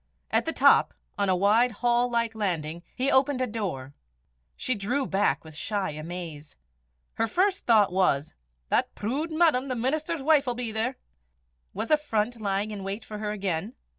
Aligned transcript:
At 0.31 0.45
the 0.45 0.51
top, 0.51 0.95
on 1.15 1.29
a 1.29 1.35
wide 1.35 1.73
hall 1.73 2.09
like 2.09 2.33
landing, 2.33 2.81
he 2.95 3.11
opened 3.11 3.39
a 3.39 3.45
door. 3.45 3.93
She 4.55 4.73
drew 4.73 5.05
back 5.05 5.43
with 5.43 5.55
shy 5.55 5.91
amaze. 5.91 6.55
Her 7.13 7.27
first 7.27 7.67
thought 7.67 7.91
was 7.93 8.33
"That 8.69 8.95
prood 8.95 9.29
madam, 9.29 9.67
the 9.67 9.75
minister's 9.75 10.23
wife, 10.23 10.47
'ill 10.47 10.55
be 10.55 10.71
there!" 10.71 10.97
Was 11.75 11.91
affront 11.91 12.41
lying 12.41 12.71
in 12.71 12.83
wait 12.83 13.05
for 13.05 13.19
her 13.19 13.29
again? 13.29 13.75